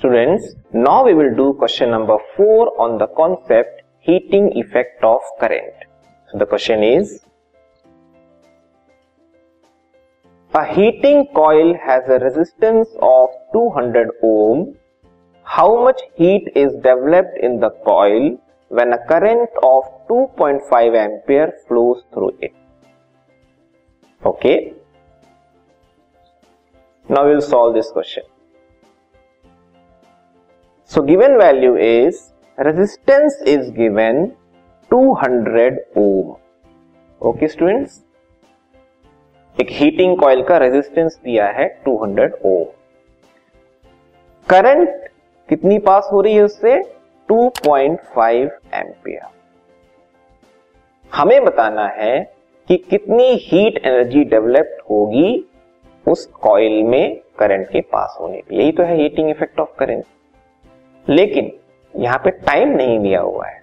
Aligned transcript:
Students, 0.00 0.54
now 0.72 1.04
we 1.04 1.12
will 1.12 1.34
do 1.36 1.52
question 1.58 1.90
number 1.90 2.16
4 2.34 2.80
on 2.80 2.96
the 2.96 3.06
concept 3.08 3.82
heating 3.98 4.50
effect 4.56 5.04
of 5.04 5.20
current. 5.38 5.74
So 6.32 6.38
the 6.38 6.46
question 6.46 6.82
is 6.82 7.20
A 10.54 10.64
heating 10.64 11.26
coil 11.34 11.74
has 11.74 12.08
a 12.08 12.18
resistance 12.18 12.88
of 13.02 13.28
200 13.52 14.08
ohm. 14.22 14.74
How 15.42 15.84
much 15.84 16.00
heat 16.14 16.50
is 16.56 16.72
developed 16.76 17.36
in 17.42 17.60
the 17.60 17.68
coil 17.84 18.40
when 18.68 18.94
a 18.94 19.04
current 19.06 19.50
of 19.62 19.84
2.5 20.08 20.96
ampere 21.04 21.52
flows 21.68 22.04
through 22.14 22.38
it? 22.40 22.54
Okay. 24.24 24.72
Now 27.10 27.26
we'll 27.26 27.42
solve 27.42 27.74
this 27.74 27.90
question. 27.90 28.22
So, 30.90 31.02
given 31.02 31.38
value 31.38 31.76
is, 31.76 32.32
resistance 32.58 33.34
is 33.46 33.70
given 33.70 34.34
200 34.90 35.78
ohm. 35.96 36.34
Okay, 37.20 37.48
students. 37.48 38.00
एक 39.60 39.70
heating 39.70 40.16
coil 40.18 40.42
का 40.42 40.56
resistance 40.56 41.18
दिया 41.24 41.46
है 41.46 41.68
200 41.84 42.28
ohm 42.44 42.64
current 44.46 45.08
कितनी 45.48 45.78
पास 45.78 46.08
हो 46.12 46.20
रही 46.20 46.34
है 46.34 46.42
उससे? 46.42 46.76
2.5 47.28 48.50
ampere 48.74 49.26
हमें 51.14 51.44
बताना 51.44 51.86
है 51.86 52.20
कि 52.68 52.76
कितनी 52.90 53.32
हीट 53.42 53.84
एनर्जी 53.86 54.24
डेवलप्ड 54.24 54.82
होगी 54.90 55.50
उस 56.06 56.26
कॉइल 56.26 56.82
में 56.82 57.20
करंट 57.38 57.68
के 57.68 57.80
पास 57.80 58.16
होने 58.20 58.42
पे 58.48 58.56
यही 58.56 58.72
तो 58.72 58.82
है 58.82 58.96
हीटिंग 58.96 59.30
इफ़ेक्ट 59.30 59.60
ऑफ़ 59.60 59.76
करंट 59.78 60.04
लेकिन 61.06 61.50
यहाँ 61.94 62.18
पे 62.24 62.30
टाइम 62.30 62.68
नहीं 62.68 62.98
दिया 63.00 63.20
हुआ 63.20 63.46
है। 63.46 63.58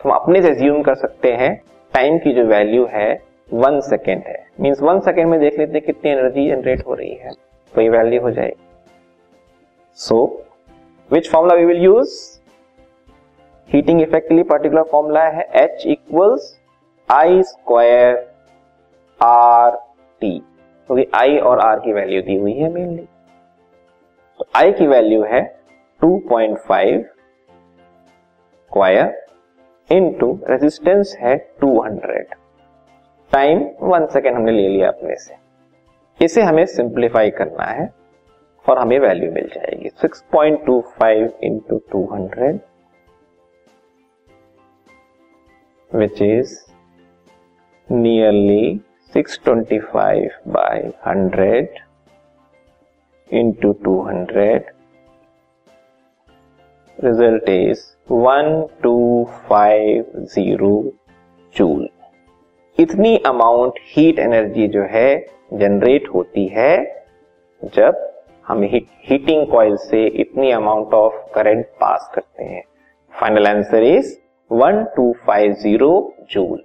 तो 0.00 0.08
हम 0.08 0.14
अपने 0.14 0.42
से 0.42 0.54
ज्यूम 0.54 0.82
कर 0.82 0.94
सकते 0.94 1.32
हैं 1.32 1.54
टाइम 1.94 2.18
की 2.18 2.32
जो 2.32 2.44
वैल्यू 2.46 2.86
है 2.86 3.12
वन 3.52 3.80
सेकेंड 3.80 4.22
है। 4.26 4.36
मीन्स 4.60 4.82
वन 4.82 5.00
सेकेंड 5.00 5.28
में 5.30 5.38
देख 5.40 5.58
लेते 5.58 5.72
हैं 5.72 5.84
कितनी 5.86 6.10
एनर्जी 6.10 6.48
जनरेट 6.50 6.86
हो 6.86 6.94
रही 6.94 7.14
है। 7.14 7.30
तो 7.72 7.80
ये 7.80 7.88
वैल्यू 7.88 8.20
हो 8.22 8.30
जाएगी। 8.30 8.62
So 9.98 10.24
which 11.10 11.30
formula 11.30 11.54
we 11.54 11.64
will 11.64 11.82
use 11.82 12.12
heating 13.68 14.00
effect 14.02 14.28
के 14.28 14.34
लिए 14.34 14.44
पर्टिकुलर 14.44 14.82
फॉर्मूला 14.82 15.24
है 15.28 15.48
H 15.54 15.86
equals 15.86 16.56
I 17.08 17.42
square 17.42 18.16
R 19.20 19.76
T 20.22 20.38
क्योंकि 20.38 21.06
आई 21.14 21.38
और 21.38 21.60
आर 21.60 21.80
की 21.80 21.92
वैल्यू 21.92 22.22
दी 22.22 22.36
हुई 22.36 22.52
है 22.52 22.72
मेनली 22.72 23.04
तो 24.40 24.46
आई 24.56 24.72
की 24.72 24.86
वैल्यू 24.86 25.22
है 25.22 25.42
2.5 26.04 27.04
स्क्वायर 28.62 29.26
इनटू 29.92 30.40
रेजिस्टेंस 30.50 31.16
है 31.20 31.54
200 31.64 32.24
टाइम 33.32 33.70
वन 33.82 34.06
सेकेंड 34.06 34.36
हमने 34.36 34.52
ले 34.52 34.68
लिया 34.68 34.88
अपने 34.88 35.16
से। 35.16 35.34
इसे 36.24 36.42
हमें 36.42 36.66
सिंप्लीफाई 36.66 37.30
करना 37.30 37.64
है 37.64 37.94
और 38.68 38.78
हमें 38.78 38.98
वैल्यू 38.98 39.32
मिल 39.32 39.48
जाएगी। 39.48 39.88
6.25 39.88 40.24
point 40.32 40.66
two 40.66 40.80
five 40.80 41.38
into 41.42 41.78
two 41.78 42.14
hundred 42.14 42.60
which 45.94 46.22
is 46.22 46.72
nearly 47.92 48.80
625 49.16 50.28
by 50.48 50.92
100 51.06 51.66
into 53.32 53.72
200 53.72 54.83
result 57.02 57.48
is 57.48 57.96
1250 58.10 60.92
joule 61.56 61.88
इतनी 62.80 63.22
अमाउंट 63.26 63.72
हीट 63.82 64.18
एनर्जी 64.18 64.68
जो 64.68 64.82
है 64.82 65.26
जनरेट 65.52 66.08
होती 66.14 66.46
है 66.46 67.04
जब 67.64 68.12
हम 68.46 68.62
हीटिंग 68.62 69.46
कॉइल 69.46 69.76
से 69.76 70.06
इतनी 70.06 70.50
अमाउंट 70.50 70.94
ऑफ़ 70.94 71.34
करंट 71.34 71.66
पास 71.66 72.12
करते 72.14 72.44
हैं। 72.44 72.62
Final 73.20 73.46
answer 73.46 73.82
is 73.82 74.18
1250 74.52 76.12
joule 76.30 76.64